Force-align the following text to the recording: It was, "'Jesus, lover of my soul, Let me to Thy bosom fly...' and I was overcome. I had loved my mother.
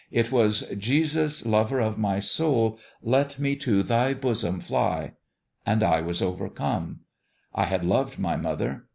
It 0.09 0.31
was, 0.31 0.61
"'Jesus, 0.89 1.45
lover 1.45 1.79
of 1.79 1.95
my 1.95 2.17
soul, 2.17 2.79
Let 3.03 3.37
me 3.37 3.55
to 3.57 3.83
Thy 3.83 4.15
bosom 4.15 4.59
fly...' 4.59 5.11
and 5.63 5.83
I 5.83 6.01
was 6.01 6.23
overcome. 6.23 7.01
I 7.53 7.65
had 7.65 7.85
loved 7.85 8.17
my 8.17 8.35
mother. 8.35 8.85